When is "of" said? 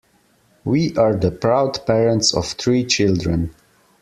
2.33-2.47